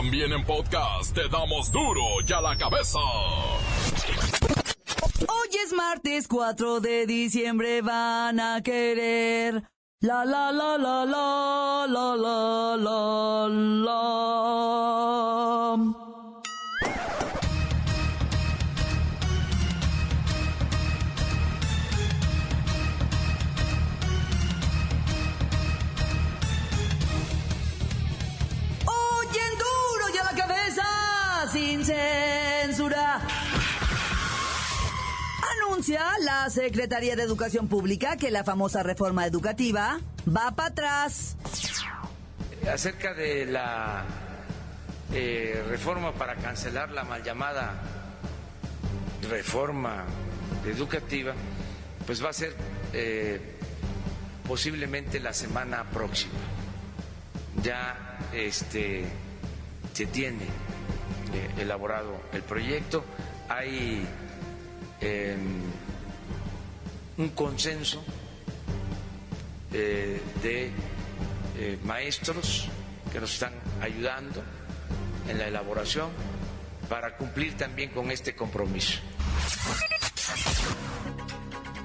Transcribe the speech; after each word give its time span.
También 0.00 0.32
en 0.32 0.42
podcast 0.46 1.14
te 1.14 1.28
damos 1.28 1.70
duro 1.70 2.00
y 2.26 2.32
a 2.32 2.40
la 2.40 2.56
cabeza. 2.56 2.98
Hoy 5.28 5.48
es 5.62 5.74
martes 5.74 6.26
4 6.26 6.80
de 6.80 7.04
diciembre, 7.04 7.82
van 7.82 8.40
a 8.40 8.62
querer. 8.62 9.62
La 10.00 10.24
la 10.24 10.52
la 10.52 10.78
la 10.78 11.04
la 11.04 11.86
la 11.86 12.16
la 12.16 12.76
la 12.78 13.46
la. 13.84 14.90
La 35.88 36.50
Secretaría 36.50 37.16
de 37.16 37.22
Educación 37.22 37.66
Pública 37.66 38.18
que 38.18 38.30
la 38.30 38.44
famosa 38.44 38.82
reforma 38.82 39.24
educativa 39.24 39.98
va 40.28 40.50
para 40.50 40.68
atrás. 40.68 41.36
acerca 42.70 43.14
de 43.14 43.46
la 43.46 44.04
eh, 45.10 45.64
reforma 45.70 46.12
para 46.12 46.36
cancelar 46.36 46.90
la 46.90 47.04
mal 47.04 47.22
llamada 47.22 47.80
reforma 49.30 50.04
educativa, 50.66 51.32
pues 52.06 52.22
va 52.22 52.28
a 52.28 52.34
ser 52.34 52.54
eh, 52.92 53.40
posiblemente 54.46 55.18
la 55.18 55.32
semana 55.32 55.88
próxima. 55.88 56.34
Ya 57.62 58.18
este, 58.34 59.06
se 59.94 60.04
tiene 60.04 60.44
eh, 60.44 61.54
elaborado 61.56 62.20
el 62.34 62.42
proyecto, 62.42 63.02
hay 63.48 64.06
eh, 65.00 65.36
un 67.18 67.28
consenso 67.30 68.02
eh, 69.72 70.20
de 70.42 70.70
eh, 71.58 71.78
maestros 71.84 72.68
que 73.12 73.20
nos 73.20 73.32
están 73.32 73.52
ayudando 73.80 74.42
en 75.28 75.38
la 75.38 75.46
elaboración 75.46 76.08
para 76.88 77.16
cumplir 77.16 77.56
también 77.56 77.90
con 77.90 78.10
este 78.10 78.34
compromiso. 78.34 78.98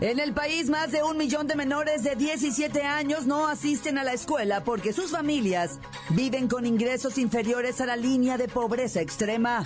En 0.02 0.20
el 0.20 0.34
país, 0.34 0.70
más 0.70 0.92
de 0.92 1.04
un 1.04 1.18
millón 1.18 1.48
de 1.48 1.56
menores 1.56 2.04
de 2.04 2.16
17 2.16 2.84
años 2.84 3.26
no 3.26 3.48
asisten 3.48 3.98
a 3.98 4.04
la 4.04 4.14
escuela 4.14 4.64
porque 4.64 4.92
sus 4.92 5.12
familias 5.12 5.80
viven 6.10 6.48
con 6.48 6.66
ingresos 6.66 7.18
inferiores 7.18 7.80
a 7.82 7.86
la 7.86 7.96
línea 7.96 8.38
de 8.38 8.48
pobreza 8.48 9.00
extrema. 9.00 9.66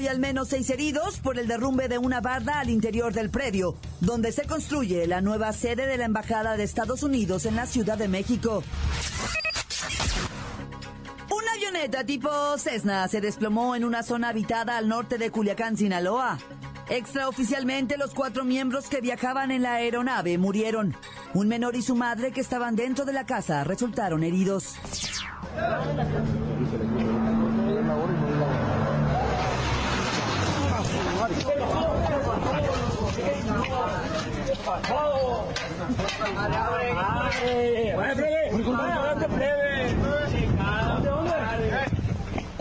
Y 0.00 0.08
al 0.08 0.20
menos 0.20 0.48
seis 0.48 0.70
heridos 0.70 1.18
por 1.18 1.38
el 1.38 1.46
derrumbe 1.46 1.88
de 1.88 1.98
una 1.98 2.20
barda 2.20 2.60
al 2.60 2.70
interior 2.70 3.12
del 3.12 3.30
predio, 3.30 3.76
donde 4.00 4.32
se 4.32 4.46
construye 4.46 5.06
la 5.06 5.20
nueva 5.20 5.52
sede 5.52 5.86
de 5.86 5.96
la 5.96 6.04
Embajada 6.04 6.56
de 6.56 6.64
Estados 6.64 7.02
Unidos 7.02 7.46
en 7.46 7.56
la 7.56 7.66
Ciudad 7.66 7.98
de 7.98 8.08
México. 8.08 8.62
Una 11.30 11.52
avioneta 11.52 12.04
tipo 12.04 12.30
Cessna 12.58 13.06
se 13.08 13.20
desplomó 13.20 13.74
en 13.74 13.84
una 13.84 14.02
zona 14.02 14.28
habitada 14.28 14.76
al 14.78 14.88
norte 14.88 15.18
de 15.18 15.30
Culiacán, 15.30 15.76
Sinaloa. 15.76 16.38
Extraoficialmente, 16.88 17.96
los 17.96 18.14
cuatro 18.14 18.44
miembros 18.44 18.88
que 18.88 19.00
viajaban 19.00 19.50
en 19.50 19.62
la 19.62 19.74
aeronave 19.74 20.38
murieron. 20.38 20.96
Un 21.34 21.48
menor 21.48 21.76
y 21.76 21.82
su 21.82 21.96
madre 21.96 22.32
que 22.32 22.40
estaban 22.40 22.76
dentro 22.76 23.04
de 23.04 23.12
la 23.12 23.26
casa 23.26 23.64
resultaron 23.64 24.22
heridos. 24.22 24.76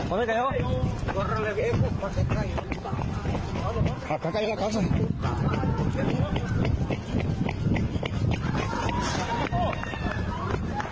¿Dónde, 0.10 0.26
cayó? 0.26 0.50
Acá 4.10 4.32
cayó 4.32 4.50
la 4.50 4.56
casa. 4.58 4.82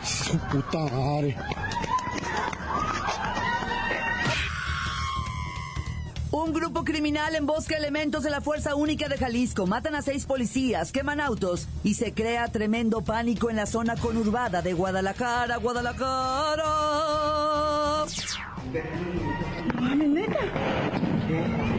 Su 0.03 0.38
puta 0.38 0.80
madre. 0.80 1.36
Un 6.49 6.55
grupo 6.55 6.83
criminal 6.83 7.35
embosca 7.35 7.77
elementos 7.77 8.23
de 8.23 8.31
la 8.31 8.41
Fuerza 8.41 8.73
Única 8.73 9.07
de 9.07 9.19
Jalisco, 9.19 9.67
matan 9.67 9.93
a 9.93 10.01
seis 10.01 10.25
policías, 10.25 10.91
queman 10.91 11.21
autos 11.21 11.67
y 11.83 11.93
se 11.93 12.15
crea 12.15 12.47
tremendo 12.47 13.03
pánico 13.03 13.51
en 13.51 13.55
la 13.55 13.67
zona 13.67 13.95
conurbada 13.95 14.63
de 14.63 14.73
Guadalajara, 14.73 15.57
Guadalajara. 15.57 16.63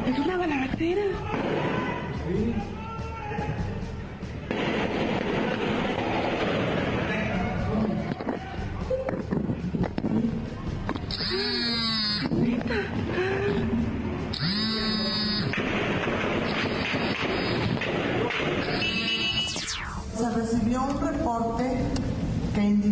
Es 0.07 0.19
una 0.21 0.37
balacera. 0.37 1.03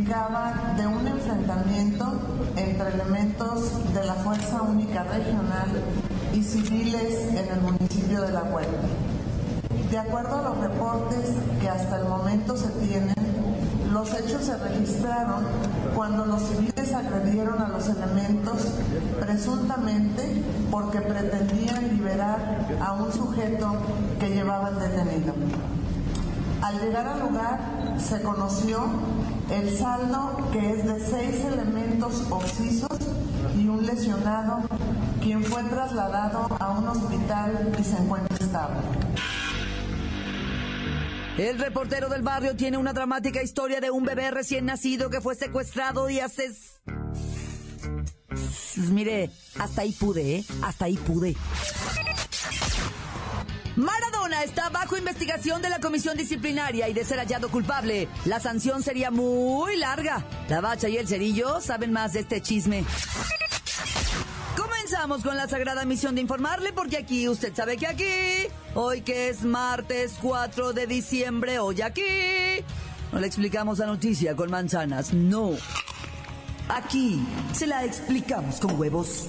De 0.08 0.86
un 0.86 1.06
enfrentamiento 1.06 2.06
entre 2.56 2.94
elementos 2.94 3.92
de 3.92 4.06
la 4.06 4.14
Fuerza 4.14 4.62
Única 4.62 5.02
Regional 5.02 5.68
y 6.32 6.42
civiles 6.42 7.28
en 7.34 7.46
el 7.52 7.60
municipio 7.60 8.22
de 8.22 8.32
La 8.32 8.44
Huerta. 8.44 8.88
De 9.90 9.98
acuerdo 9.98 10.38
a 10.38 10.42
los 10.44 10.58
reportes 10.60 11.34
que 11.60 11.68
hasta 11.68 11.98
el 11.98 12.08
momento 12.08 12.56
se 12.56 12.68
tienen, 12.86 13.14
los 13.92 14.14
hechos 14.14 14.44
se 14.46 14.56
registraron 14.56 15.44
cuando 15.94 16.24
los 16.24 16.40
civiles 16.40 16.94
agredieron 16.94 17.60
a 17.60 17.68
los 17.68 17.86
elementos 17.90 18.66
presuntamente 19.20 20.42
porque 20.70 21.02
pretendían 21.02 21.86
liberar 21.86 22.66
a 22.80 22.94
un 22.94 23.12
sujeto 23.12 23.74
que 24.18 24.30
llevaban 24.30 24.78
detenido. 24.78 25.34
Al 26.62 26.80
llegar 26.80 27.06
al 27.08 27.20
lugar 27.20 27.60
se 27.98 28.22
conoció 28.22 28.80
el 29.50 29.76
saldo 29.76 30.48
que 30.52 30.70
es 30.70 30.84
de 30.84 31.00
seis 31.00 31.44
elementos 31.44 32.26
occisos 32.30 32.98
y 33.56 33.66
un 33.68 33.84
lesionado, 33.86 34.68
quien 35.20 35.42
fue 35.44 35.62
trasladado 35.64 36.46
a 36.60 36.70
un 36.70 36.88
hospital 36.88 37.72
y 37.78 37.84
se 37.84 37.96
encuentra 37.96 38.36
estable. 38.36 38.80
El 41.38 41.58
reportero 41.58 42.08
del 42.08 42.22
barrio 42.22 42.56
tiene 42.56 42.78
una 42.78 42.92
dramática 42.92 43.42
historia 43.42 43.80
de 43.80 43.90
un 43.90 44.04
bebé 44.04 44.30
recién 44.30 44.66
nacido 44.66 45.08
que 45.08 45.20
fue 45.20 45.34
secuestrado 45.34 46.10
y 46.10 46.20
hace... 46.20 46.50
Mire, 48.90 49.30
hasta 49.58 49.82
ahí 49.82 49.92
pude, 49.92 50.36
¿eh? 50.36 50.44
Hasta 50.62 50.86
ahí 50.86 50.96
pude. 50.96 51.36
Maradona 53.78 54.42
está 54.42 54.70
bajo 54.70 54.96
investigación 54.96 55.62
de 55.62 55.68
la 55.68 55.78
comisión 55.78 56.16
disciplinaria 56.16 56.88
y 56.88 56.92
de 56.92 57.04
ser 57.04 57.18
hallado 57.18 57.48
culpable, 57.48 58.08
la 58.24 58.40
sanción 58.40 58.82
sería 58.82 59.12
muy 59.12 59.76
larga. 59.76 60.24
La 60.48 60.60
bacha 60.60 60.88
y 60.88 60.96
el 60.96 61.06
cerillo 61.06 61.60
saben 61.60 61.92
más 61.92 62.12
de 62.12 62.20
este 62.20 62.42
chisme. 62.42 62.84
Comenzamos 64.56 65.22
con 65.22 65.36
la 65.36 65.46
sagrada 65.46 65.84
misión 65.84 66.16
de 66.16 66.22
informarle 66.22 66.72
porque 66.72 66.96
aquí, 66.96 67.28
usted 67.28 67.54
sabe 67.54 67.76
que 67.76 67.86
aquí, 67.86 68.52
hoy 68.74 69.02
que 69.02 69.28
es 69.28 69.44
martes 69.44 70.14
4 70.20 70.72
de 70.72 70.88
diciembre, 70.88 71.60
hoy 71.60 71.80
aquí, 71.80 72.02
no 73.12 73.20
le 73.20 73.28
explicamos 73.28 73.78
la 73.78 73.86
noticia 73.86 74.34
con 74.34 74.50
manzanas, 74.50 75.14
no. 75.14 75.52
Aquí 76.68 77.24
se 77.52 77.68
la 77.68 77.84
explicamos 77.84 78.58
con 78.58 78.76
huevos. 78.76 79.28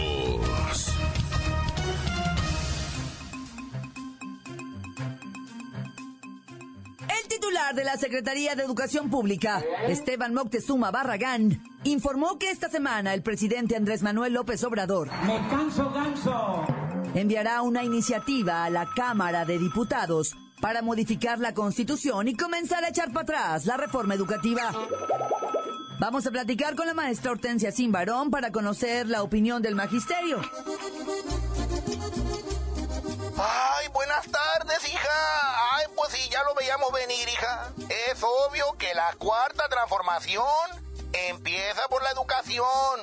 Titular 7.71 7.75
de 7.75 7.83
la 7.83 7.97
Secretaría 7.97 8.55
de 8.55 8.63
Educación 8.63 9.09
Pública, 9.09 9.63
Esteban 9.87 10.33
Moctezuma 10.33 10.91
Barragán, 10.91 11.61
informó 11.83 12.37
que 12.37 12.49
esta 12.51 12.69
semana 12.69 13.13
el 13.13 13.23
presidente 13.23 13.75
Andrés 13.75 14.01
Manuel 14.03 14.33
López 14.33 14.63
Obrador 14.63 15.09
Me 15.25 15.37
canso 15.49 15.89
ganso. 15.91 16.65
enviará 17.15 17.61
una 17.61 17.83
iniciativa 17.83 18.63
a 18.65 18.69
la 18.69 18.87
Cámara 18.95 19.45
de 19.45 19.57
Diputados 19.57 20.35
para 20.59 20.81
modificar 20.81 21.39
la 21.39 21.53
Constitución 21.53 22.27
y 22.27 22.35
comenzar 22.35 22.83
a 22.83 22.89
echar 22.89 23.11
para 23.11 23.23
atrás 23.23 23.65
la 23.65 23.77
reforma 23.77 24.13
educativa. 24.15 24.71
Vamos 25.99 26.25
a 26.27 26.31
platicar 26.31 26.75
con 26.75 26.87
la 26.87 26.93
maestra 26.93 27.31
Hortensia 27.31 27.71
Simbarón 27.71 28.31
para 28.31 28.51
conocer 28.51 29.07
la 29.07 29.23
opinión 29.23 29.61
del 29.61 29.75
magisterio. 29.75 30.41
Ay, 33.37 33.70
buenas 33.91 34.25
tardes, 34.31 34.87
hija. 34.89 35.73
Ay, 35.73 35.85
pues 35.95 36.13
sí, 36.13 36.29
ya 36.29 36.43
lo 36.43 36.53
veíamos 36.55 36.91
venir, 36.91 37.27
hija. 37.29 37.71
Es 38.09 38.21
obvio 38.23 38.73
que 38.77 38.93
la 38.93 39.13
cuarta 39.13 39.67
transformación 39.69 40.47
empieza 41.13 41.87
por 41.89 42.03
la 42.03 42.11
educación. 42.11 42.99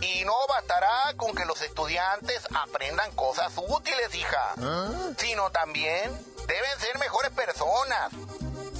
Y 0.00 0.24
no 0.24 0.34
bastará 0.48 1.14
con 1.16 1.34
que 1.34 1.44
los 1.44 1.60
estudiantes 1.62 2.46
aprendan 2.54 3.10
cosas 3.12 3.52
útiles, 3.56 4.14
hija. 4.14 4.54
Sino 5.18 5.50
también 5.50 6.12
deben 6.46 6.80
ser 6.80 6.98
mejores 6.98 7.32
personas. 7.32 8.12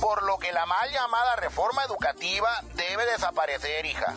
Por 0.01 0.25
lo 0.25 0.39
que 0.39 0.53
la 0.53 0.67
mal 0.67 0.91
llamada 0.91 1.37
reforma 1.37 1.85
educativa 1.85 2.51
debe 2.75 3.05
desaparecer, 3.07 3.87
hija. 3.87 4.15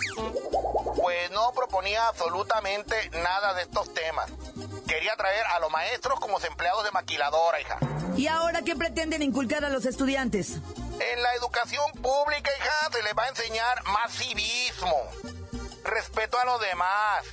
Pues 0.95 1.29
no 1.31 1.51
proponía 1.53 2.07
absolutamente 2.07 3.09
nada 3.11 3.53
de 3.53 3.63
estos 3.63 3.93
temas. 3.93 4.31
Quería 4.95 5.17
traer 5.17 5.45
a 5.47 5.59
los 5.59 5.69
maestros 5.71 6.21
como 6.21 6.39
empleados 6.39 6.85
de 6.85 6.91
maquiladora, 6.91 7.59
hija. 7.59 7.77
¿Y 8.15 8.27
ahora 8.27 8.61
qué 8.61 8.77
pretenden 8.77 9.21
inculcar 9.23 9.65
a 9.65 9.69
los 9.69 9.85
estudiantes? 9.85 10.51
En 10.51 11.21
la 11.21 11.35
educación 11.35 11.83
pública, 12.01 12.49
hija, 12.57 12.91
se 12.93 13.03
les 13.03 13.13
va 13.13 13.23
a 13.23 13.27
enseñar 13.27 13.83
más 13.83 14.13
civismo, 14.13 14.95
respeto 15.83 16.39
a 16.39 16.45
los 16.45 16.61
demás, 16.61 17.25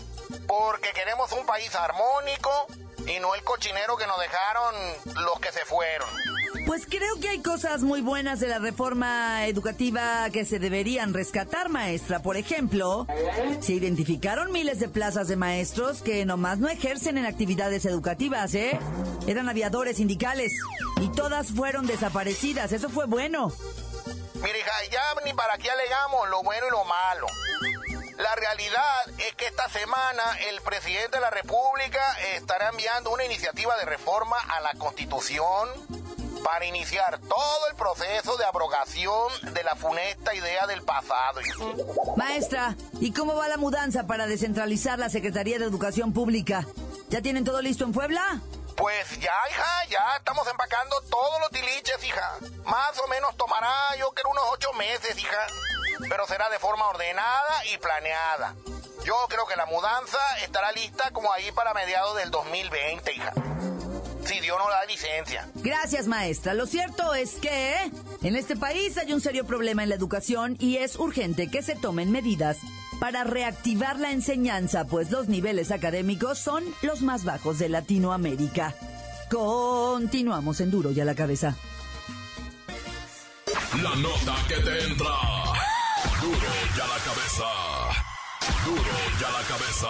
porque 0.49 0.91
queremos 0.91 1.31
un 1.31 1.47
país 1.47 1.73
armónico 1.77 2.67
y 3.07 3.21
no 3.21 3.35
el 3.35 3.43
cochinero 3.43 3.97
que 3.97 4.07
nos 4.07 4.19
dejaron 4.21 4.75
los 5.25 5.41
que 5.41 5.53
se 5.53 5.65
fueron. 5.65 6.09
Pues 6.67 6.87
creo 6.87 7.19
que 7.21 7.29
hay 7.29 7.43
cosas 7.43 7.83
muy 7.83 8.01
buenas 8.01 8.39
de 8.39 8.47
la 8.49 8.59
reforma 8.59 9.47
educativa 9.47 10.29
que 10.31 10.45
se 10.45 10.59
deberían 10.59 11.13
rescatar, 11.13 11.69
maestra. 11.69 12.21
Por 12.21 12.37
ejemplo, 12.37 13.07
se 13.61 13.73
identificaron 13.73 14.53
miles 14.53 14.79
de 14.79 14.89
plazas 14.89 15.29
de 15.29 15.37
maestros 15.37 16.03
que 16.03 16.25
nomás 16.25 16.59
no 16.59 16.69
ejercen 16.69 17.19
en 17.19 17.27
actividades 17.27 17.85
educativas, 17.85 18.55
¿eh? 18.55 18.79
Eran 19.27 19.49
aviadores 19.49 19.97
sindicales 19.97 20.53
y 21.01 21.09
todas 21.09 21.49
fueron 21.49 21.87
desaparecidas. 21.87 22.73
Eso 22.73 22.89
fue 22.89 23.07
bueno. 23.07 23.53
Mira, 24.35 24.59
hija, 24.59 24.73
ya 24.91 25.01
ni 25.25 25.33
para 25.35 25.57
qué 25.59 25.71
alegamos 25.71 26.29
lo 26.31 26.43
bueno 26.43 26.67
y 26.67 26.71
lo 26.71 26.85
malo. 26.85 27.27
La 28.19 28.35
realidad 28.35 29.09
es 29.19 29.35
que 29.35 29.47
esta 29.47 29.69
semana 29.69 30.23
el 30.51 30.61
presidente 30.61 31.17
de 31.17 31.21
la 31.21 31.31
República 31.31 32.03
estará 32.35 32.69
enviando 32.69 33.11
una 33.11 33.25
iniciativa 33.25 33.77
de 33.79 33.85
reforma 33.85 34.37
a 34.49 34.61
la 34.61 34.75
Constitución 34.75 35.69
para 36.45 36.65
iniciar 36.67 37.19
todo 37.21 37.69
el 37.71 37.77
proceso 37.77 38.37
de 38.37 38.45
abrogación 38.45 39.55
de 39.55 39.63
la 39.63 39.77
funesta 39.77 40.35
idea 40.35 40.67
del 40.67 40.83
pasado. 40.83 41.41
Maestra, 42.17 42.77
¿y 43.01 43.13
cómo 43.13 43.37
va 43.37 43.49
la 43.49 43.57
mudanza 43.57 44.07
para 44.07 44.27
descentralizar 44.27 44.99
la 44.99 45.09
Secretaría 45.09 45.59
de 45.59 45.65
Educación 45.65 46.13
Pública? 46.13 46.67
¿Ya 47.09 47.23
tienen 47.23 47.45
todo 47.45 47.63
listo 47.63 47.85
en 47.85 47.93
Puebla? 47.93 48.41
Pues 48.77 49.11
ya, 49.21 49.35
hija, 49.51 49.85
ya 49.89 50.17
estamos 50.17 50.47
empacando 50.49 51.01
todos 51.03 51.41
los 51.41 51.51
tiliches, 51.51 52.03
hija. 52.05 52.39
Más 52.65 52.99
o 52.99 53.07
menos 53.09 53.37
tomará, 53.37 53.73
yo 53.99 54.11
creo, 54.13 54.31
unos 54.31 54.45
ocho 54.53 54.73
meses, 54.73 55.17
hija. 55.19 55.47
Pero 56.09 56.27
será 56.27 56.49
de 56.51 56.59
forma 56.59 56.89
ordenada 56.89 57.67
y 57.73 57.79
planeada. 57.79 58.55
Yo 59.05 59.15
creo 59.29 59.47
que 59.47 59.57
la 59.57 59.67
mudanza 59.67 60.19
estará 60.45 60.73
lista 60.73 61.11
como 61.13 61.33
ahí 61.33 61.51
para 61.53 61.75
mediados 61.75 62.17
del 62.17 62.31
2020, 62.31 63.13
hija. 63.13 63.33
Si 64.25 64.39
Dios 64.41 64.57
no 64.57 64.69
da 64.69 64.85
licencia. 64.87 65.49
Gracias, 65.57 66.07
maestra. 66.07 66.55
Lo 66.55 66.67
cierto 66.67 67.13
es 67.15 67.35
que 67.35 67.91
en 68.23 68.37
este 68.37 68.57
país 68.57 68.97
hay 68.99 69.13
un 69.13 69.21
serio 69.21 69.45
problema 69.45 69.83
en 69.83 69.89
la 69.89 69.97
educación 69.97 70.57
y 70.61 70.77
es 70.77 70.97
urgente 70.97 71.51
que 71.51 71.63
se 71.63 71.75
tomen 71.75 72.13
medidas 72.13 72.59
para 73.01 73.25
reactivar 73.25 73.99
la 73.99 74.13
enseñanza, 74.13 74.85
pues 74.85 75.11
los 75.11 75.27
niveles 75.27 75.73
académicos 75.73 76.39
son 76.39 76.65
los 76.83 77.03
más 77.03 77.25
bajos 77.25 77.59
de 77.59 77.69
Latinoamérica. 77.69 78.77
Continuamos 79.29 80.61
en 80.61 80.71
Duro 80.71 80.93
y 80.93 81.01
a 81.01 81.05
la 81.05 81.17
cabeza. 81.17 81.57
La 83.83 83.97
nota 83.97 84.37
que 84.47 84.55
te 84.57 84.85
entra. 84.85 85.52
Duro 86.23 86.37
y 86.37 86.81
a 86.81 86.87
la 86.87 86.99
cabeza. 87.05 87.45
Duro 88.65 88.81
y 89.21 89.25
a 89.25 89.31
la 89.33 89.43
cabeza. 89.49 89.89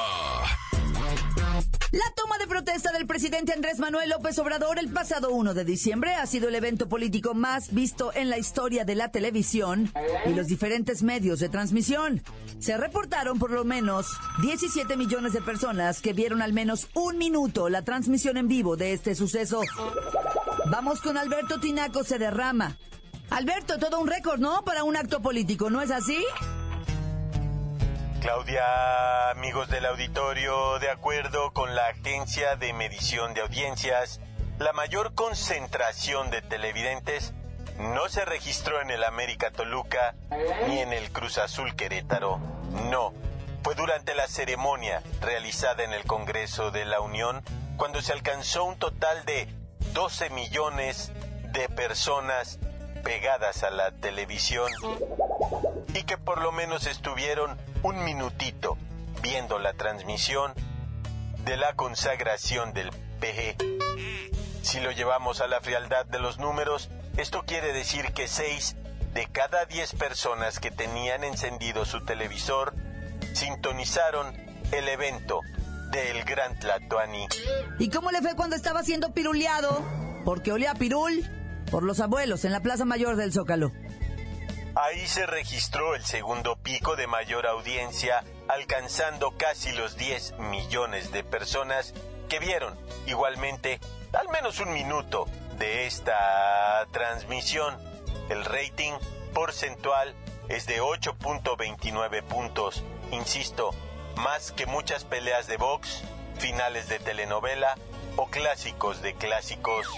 La 1.93 2.11
toma 2.17 2.39
de 2.39 2.47
protesta 2.47 2.91
del 2.91 3.07
presidente 3.07 3.53
Andrés 3.53 3.79
Manuel 3.79 4.09
López 4.09 4.39
Obrador 4.39 4.79
el 4.79 4.91
pasado 4.91 5.31
1 5.31 5.53
de 5.53 5.67
diciembre 5.67 6.15
ha 6.15 6.25
sido 6.25 6.49
el 6.49 6.55
evento 6.55 6.89
político 6.89 7.35
más 7.35 7.75
visto 7.75 8.15
en 8.15 8.31
la 8.31 8.39
historia 8.39 8.87
de 8.87 8.95
la 8.95 9.11
televisión 9.11 9.93
y 10.25 10.31
los 10.31 10.47
diferentes 10.47 11.03
medios 11.03 11.39
de 11.39 11.51
transmisión. 11.51 12.23
Se 12.61 12.79
reportaron 12.79 13.39
por 13.39 13.51
lo 13.51 13.67
menos 13.67 14.07
17 14.41 14.97
millones 14.97 15.35
de 15.35 15.43
personas 15.43 16.01
que 16.01 16.15
vieron 16.15 16.41
al 16.41 16.55
menos 16.55 16.89
un 16.95 17.19
minuto 17.19 17.69
la 17.69 17.83
transmisión 17.83 18.39
en 18.39 18.49
vivo 18.49 18.79
de 18.79 18.95
este 18.95 19.15
suceso. 19.15 19.61
Vamos 20.71 21.03
con 21.03 21.19
Alberto 21.19 21.61
Tinaco 21.61 22.05
se 22.05 22.19
derrama. 22.19 22.79
Alberto, 23.33 23.79
todo 23.79 23.99
un 23.99 24.09
récord, 24.09 24.39
¿no? 24.39 24.63
Para 24.63 24.85
un 24.85 24.95
acto 24.95 25.23
político, 25.23 25.71
¿no 25.71 25.81
es 25.81 25.91
así? 25.91 26.23
Claudia, 28.21 29.31
amigos 29.31 29.71
del 29.71 29.87
auditorio, 29.87 30.79
de 30.79 30.91
acuerdo 30.91 31.51
con 31.53 31.75
la 31.75 31.87
Agencia 31.87 32.57
de 32.57 32.75
Medición 32.75 33.33
de 33.33 33.41
Audiencias, 33.41 34.21
la 34.59 34.75
mayor 34.75 35.15
concentración 35.15 36.31
de 36.31 36.43
televidentes 36.43 37.33
no 37.79 38.07
se 38.11 38.27
registró 38.27 38.83
en 38.83 38.91
el 38.91 39.03
América 39.03 39.51
Toluca 39.51 40.15
ni 40.69 40.81
en 40.81 40.93
el 40.93 41.11
Cruz 41.11 41.39
Azul 41.39 41.75
Querétaro. 41.75 42.39
No, 42.91 43.15
fue 43.65 43.75
durante 43.75 44.15
la 44.15 44.29
ceremonia 44.29 45.03
realizada 45.23 45.85
en 45.85 45.95
el 45.95 46.05
Congreso 46.05 46.71
de 46.71 46.85
la 46.85 47.01
Unión 47.01 47.43
cuando 47.79 48.03
se 48.03 48.13
alcanzó 48.13 48.65
un 48.65 48.79
total 48.79 49.25
de 49.25 49.49
12 49.95 50.29
millones 50.31 51.13
de 51.53 51.69
personas 51.71 52.59
pegadas 53.03 53.63
a 53.63 53.71
la 53.71 53.91
televisión 53.91 54.71
y 55.95 56.05
que 56.05 56.17
por 56.17 56.41
lo 56.41 56.53
menos 56.53 56.87
estuvieron 56.87 57.59
un 57.83 58.05
minutito 58.05 58.77
viendo 59.23 59.59
la 59.59 59.73
transmisión 59.75 60.53
de 61.45 61.57
la 61.57 61.75
consagración 61.75 62.73
del 62.73 62.91
PG. 63.21 63.57
Si 64.63 64.81
lo 64.81 64.93
llevamos 64.93 65.41
a 65.41 65.49
la 65.49 65.61
frialdad 65.61 66.07
de 66.07 66.19
los 66.19 66.39
números, 66.39 66.91
esto 67.17 67.43
quiere 67.45 67.73
decir 67.73 68.13
que 68.13 68.29
6 68.29 68.77
de 69.15 69.27
cada 69.27 69.67
10 69.67 69.95
personas 69.95 70.59
que 70.59 70.71
tenían 70.71 71.25
encendido 71.25 71.85
su 71.85 72.05
televisor 72.05 72.75
sintonizaron 73.35 74.35
el 74.73 74.89
evento 74.89 75.41
del 75.91 76.25
Gran 76.25 76.59
Tlatoani. 76.59 77.27
¿Y 77.79 77.91
cómo 77.91 78.11
le 78.11 78.23
fue 78.23 78.35
cuando 78.35 78.57
estaba 78.57 78.83
siendo 78.83 79.13
piruleado? 79.13 79.83
Porque 80.25 80.53
olía 80.53 80.75
pirul 80.75 81.42
por 81.73 81.83
los 81.85 82.01
abuelos 82.01 82.45
en 82.45 82.53
la 82.53 82.61
Plaza 82.61 82.85
Mayor 82.85 83.17
del 83.17 83.33
Zócalo. 83.33 83.73
Ahí 84.75 85.07
se 85.07 85.25
registró 85.25 85.95
el 85.95 86.05
segundo 86.05 86.57
pico 86.57 86.97
de 86.97 87.07
mayor 87.07 87.47
audiencia, 87.47 88.25
alcanzando 88.47 89.33
casi 89.39 89.73
los 89.73 89.97
10 89.97 90.39
millones 90.39 91.13
de 91.13 91.25
personas 91.25 91.95
que 92.29 92.39
vieron 92.39 92.79
igualmente 93.07 93.81
al 94.13 94.29
menos 94.29 94.61
un 94.61 94.75
minuto 94.75 95.27
de 95.59 95.87
esta 95.87 96.87
transmisión. 96.93 97.75
El 98.29 98.45
rating 98.45 98.93
porcentual 99.33 100.15
es 100.51 100.67
de 100.67 100.83
8.29 100.83 102.23
puntos, 102.23 102.85
insisto, 103.13 103.71
más 104.17 104.53
que 104.53 104.67
muchas 104.67 105.05
peleas 105.05 105.47
de 105.47 105.57
box, 105.57 106.03
finales 106.39 106.89
de 106.89 106.99
telenovela 106.99 107.77
o 108.17 108.27
clásicos 108.27 109.01
de 109.01 109.15
clásicos. 109.15 109.89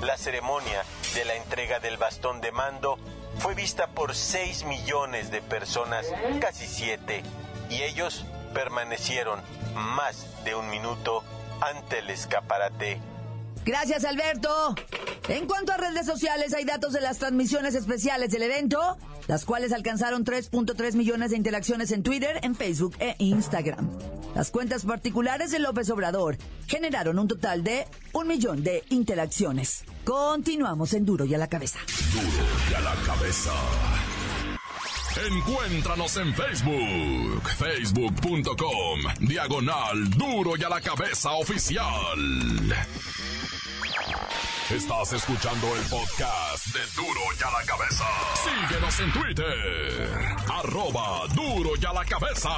La 0.00 0.16
ceremonia 0.16 0.84
de 1.14 1.24
la 1.24 1.34
entrega 1.36 1.78
del 1.78 1.96
bastón 1.96 2.40
de 2.40 2.50
mando 2.50 2.98
fue 3.38 3.54
vista 3.54 3.88
por 3.88 4.14
6 4.14 4.64
millones 4.64 5.30
de 5.30 5.42
personas, 5.42 6.06
casi 6.40 6.66
7, 6.66 7.22
y 7.70 7.82
ellos 7.82 8.24
permanecieron 8.54 9.40
más 9.74 10.26
de 10.44 10.54
un 10.54 10.68
minuto 10.70 11.22
ante 11.60 11.98
el 12.00 12.10
escaparate. 12.10 13.00
Gracias, 13.64 14.04
Alberto. 14.04 14.74
En 15.28 15.46
cuanto 15.46 15.72
a 15.72 15.76
redes 15.76 16.06
sociales, 16.06 16.52
hay 16.52 16.64
datos 16.64 16.92
de 16.92 17.00
las 17.00 17.18
transmisiones 17.18 17.74
especiales 17.74 18.30
del 18.32 18.42
evento, 18.42 18.98
las 19.28 19.44
cuales 19.44 19.72
alcanzaron 19.72 20.24
3.3 20.24 20.94
millones 20.94 21.30
de 21.30 21.36
interacciones 21.36 21.92
en 21.92 22.02
Twitter, 22.02 22.40
en 22.42 22.56
Facebook 22.56 22.96
e 22.98 23.14
Instagram. 23.18 23.88
Las 24.34 24.50
cuentas 24.50 24.84
particulares 24.84 25.50
de 25.50 25.58
López 25.58 25.90
Obrador 25.90 26.38
generaron 26.66 27.18
un 27.18 27.28
total 27.28 27.62
de 27.62 27.86
un 28.12 28.28
millón 28.28 28.64
de 28.64 28.82
interacciones. 28.88 29.84
Continuamos 30.04 30.94
en 30.94 31.04
Duro 31.04 31.24
y 31.26 31.34
a 31.34 31.38
la 31.38 31.48
cabeza. 31.48 31.78
Duro 32.12 32.46
y 32.70 32.74
a 32.74 32.80
la 32.80 32.94
cabeza. 33.06 33.52
Encuéntranos 35.28 36.16
en 36.16 36.34
Facebook, 36.34 37.42
facebook.com, 37.58 39.00
diagonal 39.20 40.08
Duro 40.10 40.56
y 40.56 40.64
a 40.64 40.70
la 40.70 40.80
cabeza 40.80 41.32
oficial. 41.32 42.74
Estás 44.70 45.12
escuchando 45.12 45.66
el 45.76 45.82
podcast 45.82 46.66
de 46.68 46.80
Duro 46.96 47.20
y 47.38 47.42
a 47.42 47.50
la 47.50 47.66
cabeza. 47.66 48.04
Síguenos 48.42 49.00
en 49.00 49.12
Twitter, 49.12 50.36
arroba 50.50 51.26
Duro 51.34 51.72
y 51.78 51.84
a 51.84 51.92
la 51.92 52.04
cabeza. 52.06 52.48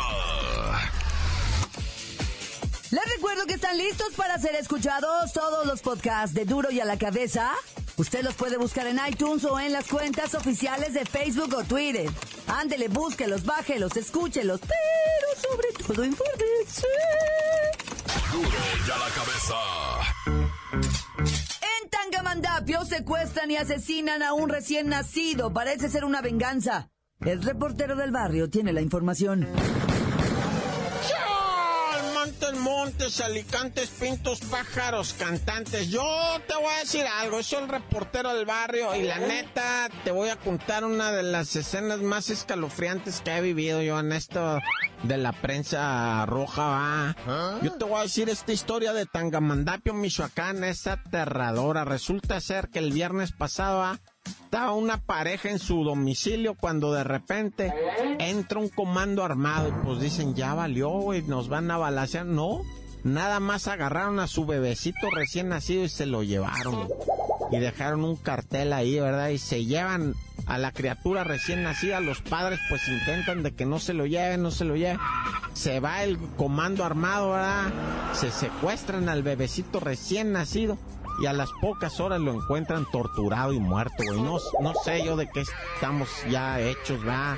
Les 2.95 3.13
recuerdo 3.17 3.45
que 3.47 3.55
están 3.55 3.77
listos 3.77 4.13
para 4.17 4.39
ser 4.39 4.55
escuchados 4.55 5.33
todos 5.33 5.67
los 5.67 5.81
podcasts 5.81 6.33
de 6.33 6.45
Duro 6.45 6.71
y 6.71 6.79
a 6.79 6.85
la 6.85 6.97
cabeza. 6.97 7.51
Usted 7.97 8.23
los 8.23 8.35
puede 8.35 8.57
buscar 8.57 8.87
en 8.87 9.01
iTunes 9.09 9.45
o 9.47 9.59
en 9.59 9.73
las 9.73 9.89
cuentas 9.89 10.33
oficiales 10.37 10.95
de 10.95 11.05
Facebook 11.05 11.53
o 11.57 11.65
Twitter. 11.65 12.09
Ándele, 12.47 12.87
búsquelos, 12.87 13.45
bájelos, 13.45 13.97
escúchelos, 13.97 14.61
pero 14.61 15.43
sobre 15.43 15.73
todo 15.85 16.05
infórmese. 16.05 16.87
Duro 18.33 18.49
y 18.87 18.91
a 18.93 18.99
la 18.99 19.11
cabeza. 19.11 19.57
En 21.83 21.91
Tangamandapio 21.91 22.85
secuestran 22.85 23.51
y 23.51 23.57
asesinan 23.57 24.23
a 24.23 24.35
un 24.35 24.49
recién 24.49 24.87
nacido. 24.87 25.53
Parece 25.53 25.89
ser 25.89 26.05
una 26.05 26.23
venganza. 26.23 26.91
El 27.19 27.43
reportero 27.43 27.97
del 27.97 28.13
barrio 28.13 28.49
tiene 28.49 28.73
la 28.73 28.83
información. 28.83 29.49
Montes, 32.85 33.19
alicantes, 33.23 33.89
pintos, 33.89 34.41
pájaros, 34.41 35.15
cantantes. 35.15 35.89
Yo 35.89 36.05
te 36.47 36.55
voy 36.55 36.71
a 36.71 36.81
decir 36.81 37.07
algo, 37.07 37.43
soy 37.43 37.63
el 37.63 37.69
reportero 37.71 38.35
del 38.35 38.45
barrio 38.45 38.95
y 38.95 39.05
la 39.05 39.17
neta 39.21 39.89
te 40.05 40.11
voy 40.11 40.29
a 40.29 40.37
contar 40.37 40.85
una 40.85 41.11
de 41.11 41.23
las 41.23 41.57
escenas 41.57 42.01
más 42.01 42.29
escalofriantes 42.29 43.23
que 43.23 43.39
he 43.39 43.41
vivido 43.41 43.81
yo 43.81 43.99
en 44.01 44.13
esto 44.13 44.61
de 45.03 45.17
la 45.17 45.33
prensa 45.33 46.27
roja, 46.27 47.15
va. 47.27 47.61
Yo 47.63 47.73
te 47.73 47.87
voy 47.87 48.01
a 48.01 48.03
decir 48.03 48.29
esta 48.29 48.53
historia 48.53 48.93
de 48.93 49.07
Tangamandapio, 49.07 49.95
Michoacán, 49.95 50.63
es 50.63 50.87
aterradora. 50.87 51.87
Resulta 51.87 52.39
ser 52.43 52.69
que 52.69 52.81
el 52.81 52.93
viernes 52.93 53.33
pasado, 53.33 53.79
¿va? 53.79 53.99
Estaba 54.25 54.73
una 54.73 54.99
pareja 54.99 55.51
en 55.51 55.59
su 55.59 55.83
domicilio 55.83 56.55
cuando 56.55 56.93
de 56.93 57.03
repente 57.03 57.75
entra 58.21 58.61
un 58.61 58.69
comando 58.69 59.25
armado 59.25 59.69
y 59.69 59.73
pues 59.85 60.01
dicen, 60.01 60.35
ya 60.35 60.55
valió, 60.55 60.91
güey, 60.91 61.23
nos 61.23 61.49
van 61.49 61.71
a 61.71 61.77
balasear. 61.77 62.25
No, 62.25 62.61
nada 63.03 63.41
más 63.41 63.67
agarraron 63.67 64.21
a 64.21 64.29
su 64.29 64.47
bebecito 64.47 65.11
recién 65.11 65.49
nacido 65.49 65.85
y 65.85 65.89
se 65.89 66.07
lo 66.07 66.23
llevaron. 66.23 66.89
Y 67.51 67.59
dejaron 67.59 68.05
un 68.05 68.17
cartel 68.17 68.73
ahí, 68.73 68.99
¿verdad? 69.01 69.31
Y 69.31 69.39
se 69.39 69.65
llevan 69.65 70.15
a 70.47 70.57
la 70.59 70.73
criatura 70.73 71.25
recién 71.25 71.63
nacida. 71.63 72.01
Los 72.01 72.21
padres 72.21 72.61
pues 72.69 72.87
intentan 72.89 73.43
de 73.43 73.55
que 73.55 73.67
no 73.67 73.81
se 73.81 73.93
lo 73.93 74.07
lleven, 74.07 74.43
no 74.43 74.51
se 74.51 74.65
lo 74.65 74.77
lleven. 74.77 74.99
Se 75.53 75.81
va 75.81 76.05
el 76.05 76.17
comando 76.37 76.85
armado, 76.85 77.33
¿verdad? 77.33 77.73
Se 78.13 78.31
secuestran 78.31 79.09
al 79.09 79.23
bebecito 79.23 79.81
recién 79.81 80.33
nacido 80.33 80.79
y 81.21 81.27
a 81.27 81.33
las 81.33 81.53
pocas 81.53 82.01
horas 82.01 82.21
lo 82.21 82.33
encuentran 82.33 82.87
torturado 82.91 83.53
y 83.53 83.61
muerto, 83.61 84.03
güey. 84.05 84.21
No, 84.21 84.39
no 84.61 84.73
sé 84.85 85.05
yo 85.05 85.17
de 85.17 85.29
qué 85.29 85.45
estamos 85.75 86.09
ya 86.31 86.61
hechos, 86.61 87.07
va. 87.07 87.37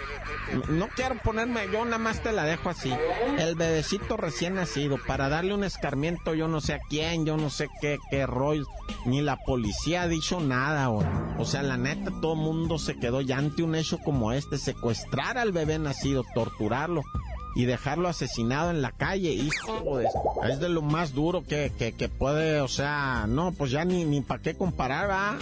No 0.68 0.88
quiero 0.88 1.16
ponerme, 1.22 1.68
yo 1.72 1.84
nada 1.84 1.98
más 1.98 2.22
te 2.22 2.32
la 2.32 2.44
dejo 2.44 2.70
así. 2.70 2.92
El 3.38 3.54
bebecito 3.54 4.16
recién 4.16 4.54
nacido, 4.54 4.98
para 5.06 5.28
darle 5.28 5.54
un 5.54 5.64
escarmiento, 5.64 6.34
yo 6.34 6.48
no 6.48 6.60
sé 6.60 6.74
a 6.74 6.80
quién, 6.88 7.26
yo 7.26 7.36
no 7.36 7.50
sé 7.50 7.68
qué, 7.80 7.98
qué 8.10 8.26
rollo, 8.26 8.64
ni 9.04 9.20
la 9.20 9.36
policía 9.36 10.02
ha 10.02 10.08
dicho 10.08 10.40
nada, 10.40 10.86
güey. 10.88 11.06
O 11.38 11.44
sea, 11.44 11.62
la 11.62 11.76
neta, 11.76 12.10
todo 12.20 12.34
mundo 12.36 12.78
se 12.78 12.98
quedó 12.98 13.20
ya 13.20 13.38
ante 13.38 13.62
un 13.62 13.74
hecho 13.74 13.98
como 13.98 14.32
este, 14.32 14.58
secuestrar 14.58 15.38
al 15.38 15.52
bebé 15.52 15.78
nacido, 15.78 16.24
torturarlo 16.34 17.02
y 17.56 17.64
dejarlo 17.64 18.08
asesinado 18.08 18.70
en 18.70 18.82
la 18.82 18.92
calle, 18.92 19.30
hijo 19.32 19.98
de... 19.98 20.06
Es 20.48 20.60
de 20.60 20.68
lo 20.68 20.82
más 20.82 21.12
duro 21.14 21.42
que, 21.44 21.72
que, 21.76 21.92
que 21.94 22.08
puede, 22.08 22.60
o 22.60 22.68
sea, 22.68 23.24
no, 23.26 23.50
pues 23.52 23.70
ya 23.72 23.84
ni, 23.84 24.04
ni 24.04 24.20
para 24.20 24.42
qué 24.42 24.54
comparar, 24.56 25.10
¿va? 25.10 25.36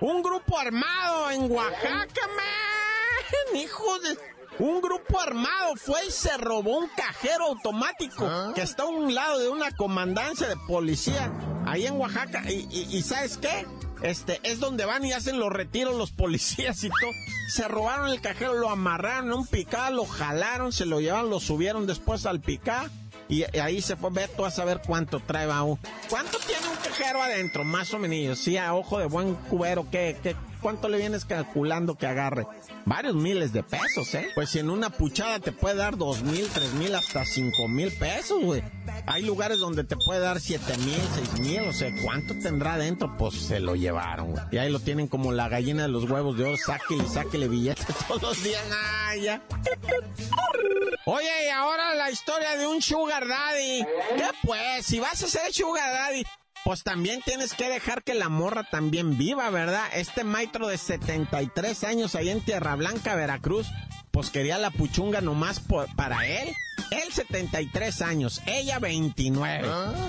Un 0.00 0.22
grupo 0.22 0.58
armado 0.58 1.30
en 1.30 1.50
Oaxaca, 1.50 2.20
man, 2.36 3.56
hijo 3.60 3.98
de... 4.00 4.18
Un 4.58 4.82
grupo 4.82 5.18
armado 5.18 5.74
fue 5.76 6.04
y 6.06 6.10
se 6.10 6.36
robó 6.36 6.78
un 6.78 6.88
cajero 6.88 7.46
automático 7.46 8.28
que 8.54 8.60
está 8.62 8.82
a 8.82 8.86
un 8.86 9.14
lado 9.14 9.38
de 9.38 9.48
una 9.48 9.70
comandancia 9.70 10.46
de 10.46 10.56
policía 10.68 11.32
ahí 11.64 11.86
en 11.86 11.94
Oaxaca. 11.98 12.42
Y, 12.50 12.68
y- 12.70 12.96
y 12.98 13.02
¿sabes 13.02 13.38
qué? 13.38 13.66
Este, 14.02 14.40
es 14.42 14.58
donde 14.58 14.84
van 14.84 15.04
y 15.04 15.12
hacen 15.12 15.38
los 15.38 15.52
retiros 15.52 15.96
los 15.96 16.10
policías 16.10 16.82
y 16.84 16.88
todo. 16.88 17.10
Se 17.48 17.68
robaron 17.68 18.08
el 18.10 18.20
cajero, 18.20 18.54
lo 18.54 18.70
amarraron 18.70 19.26
en 19.26 19.32
un 19.32 19.46
picá, 19.46 19.90
lo 19.90 20.04
jalaron, 20.04 20.72
se 20.72 20.86
lo 20.86 21.00
llevaron, 21.00 21.30
lo 21.30 21.40
subieron 21.40 21.86
después 21.86 22.26
al 22.26 22.40
picá. 22.40 22.90
Y 23.28 23.44
ahí 23.58 23.80
se 23.80 23.96
fue, 23.96 24.10
ve 24.10 24.28
tú 24.28 24.44
a 24.44 24.50
saber 24.50 24.82
cuánto 24.84 25.20
trae 25.20 25.46
baúl. 25.46 25.78
¿Cuánto 26.10 26.38
tiene 26.38 26.66
un 26.68 26.76
cajero 26.76 27.22
adentro? 27.22 27.64
Más 27.64 27.94
o 27.94 27.98
menos. 27.98 28.38
Sí, 28.38 28.58
a 28.58 28.74
ojo 28.74 28.98
de 28.98 29.06
buen 29.06 29.34
cubero, 29.34 29.86
¿qué, 29.90 30.18
qué, 30.22 30.36
cuánto 30.62 30.88
le 30.88 30.98
vienes 30.98 31.24
calculando 31.24 31.96
que 31.96 32.06
agarre? 32.06 32.46
Varios 32.86 33.14
miles 33.14 33.52
de 33.52 33.62
pesos, 33.62 34.14
¿eh? 34.14 34.28
Pues 34.34 34.50
si 34.50 34.60
en 34.60 34.70
una 34.70 34.90
puchada 34.90 35.38
te 35.40 35.52
puede 35.52 35.76
dar 35.76 35.96
dos 35.96 36.22
mil, 36.22 36.48
tres 36.48 36.72
mil, 36.74 36.94
hasta 36.94 37.24
cinco 37.24 37.68
mil 37.68 37.92
pesos, 37.98 38.42
güey. 38.42 38.62
Hay 39.06 39.22
lugares 39.22 39.58
donde 39.58 39.84
te 39.84 39.96
puede 39.96 40.20
dar 40.20 40.40
siete 40.40 40.76
mil, 40.78 41.00
seis 41.14 41.40
mil, 41.40 41.68
o 41.68 41.72
sea, 41.72 41.90
¿cuánto 42.02 42.34
tendrá 42.38 42.74
adentro? 42.74 43.14
Pues 43.18 43.34
se 43.34 43.60
lo 43.60 43.74
llevaron, 43.76 44.30
güey. 44.30 44.42
Y 44.52 44.58
ahí 44.58 44.70
lo 44.70 44.80
tienen 44.80 45.08
como 45.08 45.32
la 45.32 45.48
gallina 45.48 45.82
de 45.82 45.88
los 45.88 46.08
huevos 46.08 46.38
de 46.38 46.44
oro, 46.44 46.56
sáquele, 46.56 47.06
sáquele 47.08 47.48
billetes 47.48 47.86
todos 48.08 48.22
los 48.22 48.42
días. 48.42 48.62
¡Ay, 49.06 49.22
ya! 49.22 49.42
Oye, 51.04 51.46
y 51.46 51.48
ahora 51.48 51.94
la 51.96 52.10
historia 52.10 52.56
de 52.56 52.66
un 52.66 52.80
sugar 52.80 53.26
daddy. 53.26 53.84
¿Qué 54.16 54.30
pues? 54.44 54.86
Si 54.86 55.00
vas 55.00 55.22
a 55.22 55.26
ser 55.26 55.52
sugar 55.52 55.92
daddy, 55.92 56.24
pues 56.64 56.82
también 56.84 57.20
tienes 57.24 57.54
que 57.54 57.68
dejar 57.68 58.02
que 58.04 58.14
la 58.14 58.28
morra 58.28 58.64
también 58.70 59.18
viva, 59.18 59.50
¿verdad? 59.50 59.84
Este 59.94 60.24
maestro 60.24 60.68
de 60.68 60.78
73 60.78 61.84
años 61.84 62.14
ahí 62.14 62.28
en 62.30 62.40
Tierra 62.40 62.76
Blanca, 62.76 63.14
Veracruz, 63.14 63.66
pues 64.10 64.30
quería 64.30 64.58
la 64.58 64.70
puchunga 64.70 65.20
nomás 65.20 65.58
por- 65.60 65.92
para 65.96 66.26
él. 66.26 66.48
Él 66.90 67.10
73 67.12 68.02
años, 68.02 68.42
ella 68.46 68.78
29. 68.78 69.66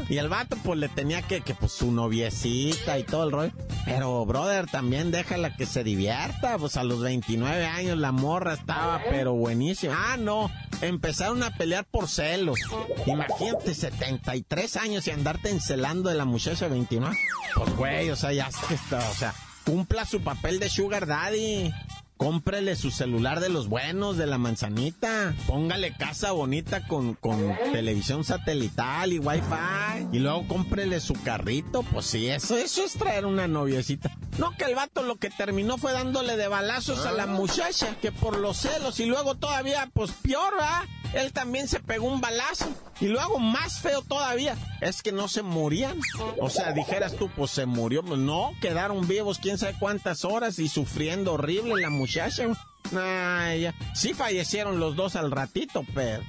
Y 0.09 0.17
el 0.17 0.27
vato 0.27 0.57
pues 0.63 0.77
le 0.79 0.89
tenía 0.89 1.21
que, 1.21 1.39
que 1.41 1.55
pues 1.55 1.71
su 1.71 1.91
noviecita 1.91 2.99
y 2.99 3.03
todo 3.03 3.23
el 3.23 3.31
rollo. 3.31 3.51
Pero 3.85 4.25
brother, 4.25 4.67
también 4.67 5.09
déjala 5.11 5.55
que 5.55 5.65
se 5.65 5.83
divierta. 5.85 6.57
Pues 6.57 6.75
a 6.75 6.83
los 6.83 6.99
29 7.01 7.65
años 7.65 7.97
la 7.97 8.11
morra 8.11 8.53
estaba 8.53 9.01
pero 9.09 9.33
buenísima. 9.33 9.95
Ah, 10.13 10.17
no, 10.17 10.51
empezaron 10.87 11.43
a 11.43 11.55
pelear 11.55 11.85
por 11.85 12.07
celos. 12.07 12.59
Imagínate 13.05 13.73
73 13.73 14.77
años 14.77 15.07
y 15.07 15.11
andarte 15.11 15.49
encelando 15.49 16.09
de 16.09 16.15
la 16.15 16.25
muchacha 16.25 16.65
de 16.65 16.71
29. 16.71 17.17
Pues 17.55 17.75
güey, 17.75 18.09
o 18.09 18.15
sea, 18.15 18.33
ya 18.33 18.49
está, 18.69 19.09
o 19.09 19.13
sea, 19.13 19.33
cumpla 19.65 20.05
su 20.05 20.21
papel 20.21 20.59
de 20.59 20.69
sugar 20.69 21.05
daddy. 21.05 21.73
Cómprele 22.23 22.77
su 22.77 22.89
celular 22.89 23.41
de 23.41 23.49
los 23.49 23.67
buenos, 23.67 24.15
de 24.15 24.25
la 24.25 24.37
manzanita. 24.37 25.35
Póngale 25.45 25.93
casa 25.93 26.31
bonita 26.31 26.87
con, 26.87 27.15
con 27.15 27.53
televisión 27.73 28.23
satelital 28.23 29.11
y 29.11 29.19
wifi. 29.19 30.07
Y 30.13 30.19
luego 30.19 30.47
cómprele 30.47 31.01
su 31.01 31.15
carrito. 31.21 31.83
Pues 31.83 32.05
sí, 32.05 32.29
eso, 32.29 32.57
eso 32.57 32.85
es 32.85 32.93
traer 32.93 33.25
una 33.25 33.49
noviecita. 33.49 34.09
No 34.37 34.55
que 34.55 34.63
el 34.63 34.75
vato 34.75 35.03
lo 35.03 35.17
que 35.17 35.31
terminó 35.31 35.77
fue 35.77 35.91
dándole 35.91 36.37
de 36.37 36.47
balazos 36.47 37.05
a 37.05 37.11
la 37.11 37.27
muchacha, 37.27 37.97
que 38.01 38.13
por 38.13 38.39
los 38.39 38.55
celos. 38.55 39.01
Y 39.01 39.05
luego 39.05 39.35
todavía, 39.35 39.89
pues 39.93 40.11
peor, 40.11 40.53
¿va? 40.57 40.85
Él 41.13 41.31
también 41.31 41.67
se 41.67 41.79
pegó 41.79 42.07
un 42.07 42.21
balazo. 42.21 42.67
Y 42.99 43.07
luego 43.07 43.39
más 43.39 43.79
feo 43.79 44.01
todavía, 44.01 44.55
es 44.81 45.01
que 45.01 45.11
no 45.11 45.27
se 45.27 45.41
morían. 45.41 45.99
O 46.39 46.49
sea, 46.49 46.71
dijeras 46.73 47.15
tú, 47.15 47.29
pues 47.35 47.51
se 47.51 47.65
murió. 47.65 48.03
Pues 48.03 48.19
no, 48.19 48.51
quedaron 48.61 49.07
vivos 49.07 49.39
quién 49.39 49.57
sabe 49.57 49.75
cuántas 49.79 50.25
horas 50.25 50.59
y 50.59 50.67
sufriendo 50.67 51.33
horrible 51.33 51.81
la 51.81 51.89
muchacha. 51.89 52.45
Ay, 52.95 53.61
ya. 53.61 53.75
Sí 53.93 54.13
fallecieron 54.13 54.79
los 54.79 54.95
dos 54.95 55.15
al 55.15 55.31
ratito, 55.31 55.85
pero... 55.93 56.23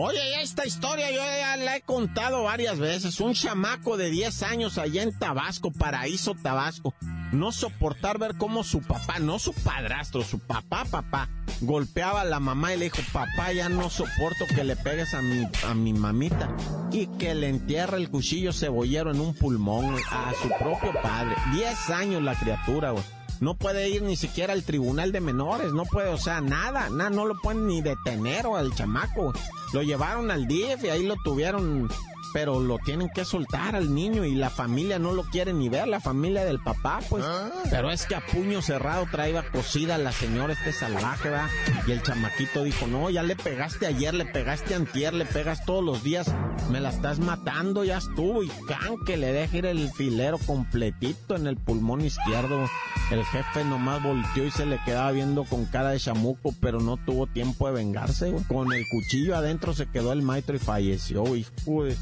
Oye, 0.00 0.42
esta 0.42 0.64
historia 0.64 1.10
yo 1.10 1.16
ya 1.16 1.56
la 1.56 1.74
he 1.76 1.80
contado 1.80 2.44
varias 2.44 2.78
veces. 2.78 3.18
Un 3.18 3.34
chamaco 3.34 3.96
de 3.96 4.10
10 4.10 4.44
años 4.44 4.78
allá 4.78 5.02
en 5.02 5.18
Tabasco, 5.18 5.72
Paraíso, 5.72 6.36
Tabasco. 6.40 6.94
No 7.32 7.52
soportar 7.52 8.18
ver 8.18 8.36
cómo 8.36 8.64
su 8.64 8.80
papá, 8.80 9.18
no 9.18 9.38
su 9.38 9.52
padrastro, 9.52 10.22
su 10.22 10.38
papá, 10.38 10.84
papá, 10.90 11.28
golpeaba 11.60 12.22
a 12.22 12.24
la 12.24 12.40
mamá 12.40 12.72
y 12.72 12.78
le 12.78 12.84
dijo, 12.86 12.98
papá, 13.12 13.52
ya 13.52 13.68
no 13.68 13.90
soporto 13.90 14.46
que 14.54 14.64
le 14.64 14.76
pegues 14.76 15.12
a 15.14 15.20
mi, 15.20 15.46
a 15.66 15.74
mi 15.74 15.92
mamita. 15.92 16.48
Y 16.90 17.06
que 17.18 17.34
le 17.34 17.48
entierra 17.48 17.98
el 17.98 18.10
cuchillo 18.10 18.52
cebollero 18.52 19.10
en 19.10 19.20
un 19.20 19.34
pulmón 19.34 19.94
a 20.10 20.32
su 20.40 20.48
propio 20.48 20.92
padre. 21.02 21.34
10 21.52 21.90
años 21.90 22.22
la 22.22 22.34
criatura, 22.34 22.92
güey. 22.92 23.04
No 23.40 23.54
puede 23.54 23.88
ir 23.88 24.02
ni 24.02 24.16
siquiera 24.16 24.52
al 24.52 24.64
tribunal 24.64 25.12
de 25.12 25.20
menores, 25.20 25.72
no 25.72 25.84
puede, 25.84 26.08
o 26.08 26.18
sea, 26.18 26.40
nada, 26.40 26.90
nada, 26.90 27.10
no 27.10 27.24
lo 27.24 27.36
pueden 27.40 27.66
ni 27.68 27.82
detener 27.82 28.46
o 28.46 28.56
al 28.56 28.74
chamaco. 28.74 29.32
Lo 29.72 29.82
llevaron 29.82 30.30
al 30.30 30.48
DIF 30.48 30.84
y 30.84 30.88
ahí 30.88 31.06
lo 31.06 31.14
tuvieron 31.22 31.88
pero 32.32 32.60
lo 32.60 32.78
tienen 32.78 33.08
que 33.14 33.24
soltar 33.24 33.76
al 33.76 33.94
niño 33.94 34.24
y 34.24 34.34
la 34.34 34.50
familia 34.50 34.98
no 34.98 35.12
lo 35.12 35.24
quiere 35.24 35.52
ni 35.52 35.68
ver, 35.68 35.88
la 35.88 36.00
familia 36.00 36.44
del 36.44 36.60
papá, 36.60 37.00
pues. 37.08 37.24
Pero 37.70 37.90
es 37.90 38.06
que 38.06 38.14
a 38.14 38.24
puño 38.24 38.62
cerrado 38.62 39.06
traía 39.10 39.48
cocida 39.50 39.98
la 39.98 40.12
señora 40.12 40.52
este 40.52 40.72
salvaje, 40.72 41.30
¿va? 41.30 41.48
Y 41.86 41.92
el 41.92 42.02
chamaquito 42.02 42.64
dijo, 42.64 42.86
no, 42.86 43.10
ya 43.10 43.22
le 43.22 43.36
pegaste 43.36 43.86
ayer, 43.86 44.14
le 44.14 44.24
pegaste 44.24 44.74
antier, 44.74 45.14
le 45.14 45.24
pegas 45.24 45.64
todos 45.64 45.84
los 45.84 46.02
días, 46.02 46.32
me 46.70 46.80
la 46.80 46.90
estás 46.90 47.18
matando, 47.18 47.84
ya 47.84 47.98
estuvo. 47.98 48.42
Y 48.42 48.48
can 48.66 48.96
que 49.04 49.16
le 49.16 49.32
deje 49.32 49.58
ir 49.58 49.66
el 49.66 49.90
filero 49.90 50.38
completito 50.38 51.36
en 51.36 51.46
el 51.46 51.56
pulmón 51.56 52.04
izquierdo. 52.04 52.68
El 53.10 53.24
jefe 53.24 53.64
nomás 53.64 54.02
volteó 54.02 54.44
y 54.44 54.50
se 54.50 54.66
le 54.66 54.78
quedaba 54.84 55.10
viendo 55.12 55.44
con 55.44 55.64
cara 55.66 55.90
de 55.90 56.00
chamuco, 56.00 56.54
pero 56.60 56.80
no 56.80 56.96
tuvo 56.96 57.26
tiempo 57.26 57.68
de 57.68 57.74
vengarse, 57.74 58.30
güey. 58.30 58.44
Con 58.44 58.72
el 58.72 58.84
cuchillo 58.90 59.36
adentro 59.36 59.72
se 59.72 59.86
quedó 59.86 60.12
el 60.12 60.22
maestro 60.22 60.56
y 60.56 60.58
falleció, 60.58 61.36
hijo 61.36 61.84
de... 61.84 61.96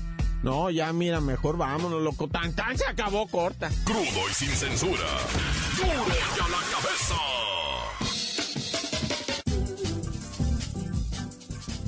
No, 0.47 0.71
ya 0.71 0.93
mira, 0.93 1.21
mejor 1.21 1.57
vámonos, 1.57 2.01
loco. 2.01 2.29
Tan 2.29 2.55
tan 2.55 2.79
se 2.79 2.87
acabó 2.87 3.27
corta. 3.27 3.69
Crudo 3.83 4.31
y 4.31 4.33
sin 4.33 4.49
censura. 4.51 5.03
Duro 5.77 5.89
y 5.91 6.41
a 6.41 6.49
la 6.49 6.63
cabeza. 6.71 7.15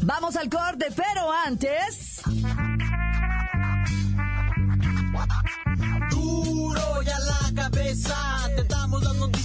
Vamos 0.02 0.34
al 0.34 0.50
corte, 0.50 0.86
pero 0.96 1.30
antes. 1.30 2.07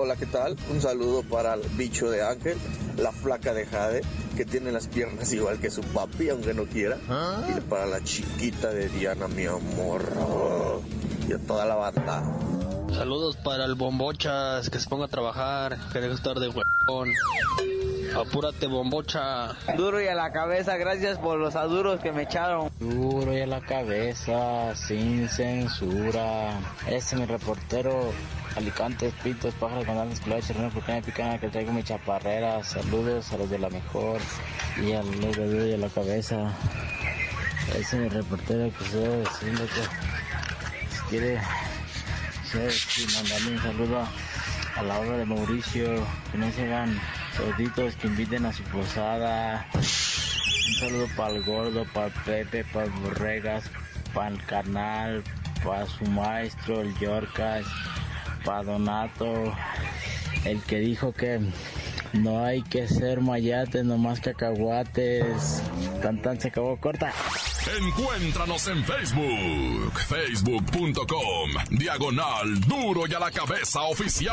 Hola, 0.00 0.14
¿qué 0.14 0.26
tal? 0.26 0.56
Un 0.70 0.80
saludo 0.80 1.24
para 1.24 1.54
el 1.54 1.62
bicho 1.70 2.08
de 2.08 2.22
Ángel, 2.22 2.56
la 2.98 3.10
flaca 3.10 3.52
de 3.52 3.66
Jade, 3.66 4.02
que 4.36 4.44
tiene 4.44 4.70
las 4.70 4.86
piernas 4.86 5.32
igual 5.32 5.58
que 5.58 5.70
su 5.70 5.80
papi, 5.80 6.28
aunque 6.28 6.54
no 6.54 6.66
quiera. 6.66 6.98
Y 7.48 7.60
para 7.62 7.84
la 7.84 8.04
chiquita 8.04 8.70
de 8.70 8.88
Diana, 8.90 9.26
mi 9.26 9.46
amor. 9.46 10.04
Y 11.28 11.32
a 11.32 11.38
toda 11.38 11.66
la 11.66 11.74
banda. 11.74 12.22
Saludos 12.92 13.36
para 13.36 13.64
el 13.64 13.74
bombochas, 13.74 14.70
que 14.70 14.78
se 14.78 14.88
ponga 14.88 15.06
a 15.06 15.08
trabajar, 15.08 15.78
que 15.92 16.00
deje 16.00 16.08
de 16.08 16.14
estar 16.14 16.38
de 16.38 16.48
huevón. 16.48 17.12
Apúrate, 18.16 18.66
bombocha. 18.66 19.54
Duro 19.76 20.02
y 20.02 20.08
a 20.08 20.14
la 20.14 20.32
cabeza, 20.32 20.76
gracias 20.76 21.18
por 21.18 21.38
los 21.38 21.54
aduros 21.56 22.00
que 22.00 22.10
me 22.10 22.22
echaron. 22.22 22.70
Duro 22.80 23.36
y 23.36 23.42
a 23.42 23.46
la 23.46 23.60
cabeza, 23.60 24.74
sin 24.74 25.28
censura. 25.28 26.58
Ese 26.86 27.14
es 27.14 27.20
mi 27.20 27.26
reportero. 27.26 28.12
Alicantes, 28.56 29.12
pitos, 29.22 29.54
pájaros, 29.54 29.84
canales, 29.84 30.20
culaches, 30.20 30.56
renos, 30.56 30.72
porque 30.74 30.92
me 30.92 31.02
pican 31.02 31.38
que 31.38 31.48
traigo 31.48 31.72
mi 31.72 31.84
chaparrera. 31.84 32.64
Saludos 32.64 33.30
a 33.32 33.36
los 33.36 33.50
de 33.50 33.58
la 33.58 33.70
mejor 33.70 34.20
y 34.82 34.92
a 34.92 35.02
los 35.02 35.36
de 35.36 35.46
duro 35.46 35.66
y 35.66 35.74
a 35.74 35.78
la 35.78 35.88
cabeza. 35.88 36.52
Ese 37.70 37.78
es 37.78 37.94
mi 37.94 38.08
reportero 38.08 38.72
que 38.76 38.84
se 38.86 38.98
decirle 38.98 39.64
que 39.66 40.94
si 40.96 41.02
quiere, 41.10 41.40
si 42.48 43.06
mandarle 43.14 43.52
un 43.52 43.62
saludo 43.62 44.08
a 44.76 44.82
la 44.82 45.00
obra 45.00 45.18
de 45.18 45.24
Mauricio, 45.26 46.06
que 46.32 46.38
no 46.38 46.50
se 46.52 46.64
hagan 46.64 46.98
sorditos, 47.36 47.94
que 47.96 48.06
inviten 48.06 48.46
a 48.46 48.52
su 48.52 48.62
posada. 48.64 49.66
Un 49.74 50.74
saludo 50.80 51.06
para 51.16 51.34
el 51.34 51.42
gordo, 51.44 51.84
para 51.92 52.08
Pepe, 52.24 52.64
para 52.64 52.86
el 52.86 52.92
Borregas, 52.92 53.64
para 54.14 54.28
el 54.28 54.42
carnal, 54.46 55.22
para 55.62 55.86
su 55.86 56.04
maestro, 56.06 56.80
el 56.80 56.96
Yorkas, 56.98 57.66
para 58.44 58.62
Donato, 58.62 59.54
el 60.44 60.62
que 60.62 60.78
dijo 60.78 61.12
que 61.12 61.40
no 62.14 62.44
hay 62.44 62.62
que 62.62 62.88
ser 62.88 63.20
mayates, 63.20 63.84
nomás 63.84 64.20
cacahuates. 64.20 65.62
Tan 66.00 66.22
tan 66.22 66.40
se 66.40 66.48
acabó 66.48 66.78
corta. 66.78 67.12
Encuéntranos 67.66 68.66
en 68.68 68.84
Facebook, 68.84 69.92
facebook.com, 70.08 71.50
diagonal 71.70 72.60
duro 72.60 73.06
y 73.06 73.14
a 73.14 73.18
la 73.18 73.30
cabeza 73.30 73.82
oficial. 73.82 74.32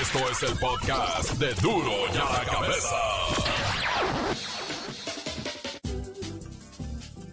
Esto 0.00 0.18
es 0.30 0.42
el 0.42 0.58
podcast 0.58 1.32
de 1.38 1.54
duro 1.54 1.92
y 2.12 2.16
a 2.16 2.24
la 2.24 2.44
cabeza. 2.44 2.96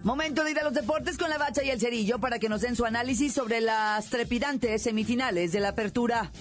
Momento 0.03 0.43
de 0.43 0.51
ir 0.51 0.59
a 0.59 0.63
los 0.63 0.73
deportes 0.73 1.17
con 1.17 1.29
la 1.29 1.37
bacha 1.37 1.63
y 1.63 1.69
el 1.69 1.79
cerillo 1.79 2.19
para 2.19 2.39
que 2.39 2.49
nos 2.49 2.61
den 2.61 2.75
su 2.75 2.85
análisis 2.85 3.33
sobre 3.33 3.61
las 3.61 4.09
trepidantes 4.09 4.81
semifinales 4.83 5.51
de 5.51 5.59
la 5.59 5.69
apertura. 5.69 6.31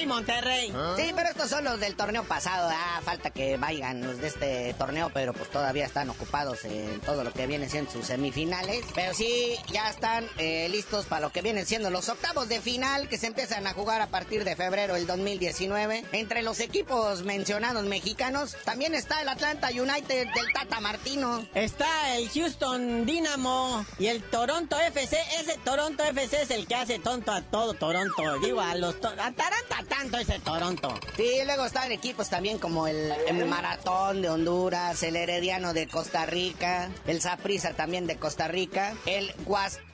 Toluca 0.00 0.02
y 0.02 0.06
Monterrey. 0.06 0.72
Sí, 0.96 1.12
pero 1.14 1.28
estos 1.28 1.50
son 1.50 1.64
los 1.64 1.80
del 1.80 1.96
torneo 1.96 2.24
pasado. 2.24 2.68
Ah, 2.72 3.00
falta 3.04 3.30
que 3.30 3.56
vayan 3.56 4.00
los 4.02 4.18
de 4.18 4.28
este 4.28 4.74
torneo, 4.74 5.10
pero 5.12 5.32
pues 5.32 5.50
todavía 5.50 5.86
están 5.86 6.10
ocupados 6.10 6.64
en 6.64 7.00
todo 7.00 7.24
lo 7.24 7.32
que 7.32 7.46
viene 7.46 7.68
siendo 7.68 7.90
sus 7.90 8.06
semifinales. 8.06 8.84
Pero 8.94 9.14
sí, 9.14 9.56
ya 9.72 9.88
están 9.90 10.26
eh, 10.38 10.68
listos 10.70 11.06
para 11.06 11.20
lo 11.22 11.32
que 11.32 11.42
vienen 11.42 11.66
siendo 11.66 11.90
los 11.90 12.08
octavos 12.08 12.48
de 12.48 12.60
final 12.60 13.08
que 13.08 13.18
se 13.18 13.26
empiezan 13.26 13.66
a 13.66 13.72
jugar 13.72 14.00
a 14.00 14.06
partir 14.06 14.44
de 14.44 14.56
febrero 14.56 14.94
del 14.94 15.06
2019. 15.06 16.04
Entre 16.12 16.42
los 16.42 16.60
equipos 16.60 17.22
mencionados 17.22 17.84
mexicanos, 17.84 18.56
también 18.64 18.94
está 18.94 19.22
el 19.22 19.28
Atlanta 19.28 19.68
United 19.68 20.28
del 20.34 20.52
Tata 20.52 20.80
Martino. 20.80 21.44
Está 21.54 22.16
el 22.16 22.28
Houston 22.30 23.06
Dynamo 23.06 23.84
y 23.98 24.06
el 24.06 24.22
Toronto 24.22 24.78
FC. 24.78 25.18
Ese 25.40 25.58
Toronto 25.64 26.02
FC 26.04 26.42
es 26.42 26.50
el 26.50 26.66
que 26.66 26.74
hace 26.74 26.98
tonto 26.98 27.32
a 27.32 27.42
todo 27.42 27.74
Toronto. 27.74 28.38
Digo, 28.40 28.60
a 28.60 28.74
los... 28.74 29.00
To 29.00 29.08
ataranta 29.08 29.78
tanto 29.90 30.16
ese 30.16 30.38
Toronto. 30.38 30.94
Sí, 31.16 31.28
luego 31.44 31.66
están 31.66 31.92
equipos 31.92 32.30
también 32.30 32.58
como 32.58 32.86
el, 32.86 33.12
el 33.28 33.44
Maratón 33.44 34.22
de 34.22 34.30
Honduras, 34.30 35.02
el 35.02 35.16
Herediano 35.16 35.74
de 35.74 35.86
Costa 35.86 36.24
Rica, 36.24 36.88
el 37.06 37.20
Saprissa 37.20 37.74
también 37.74 38.06
de 38.06 38.16
Costa 38.16 38.48
Rica, 38.48 38.94
el 39.04 39.34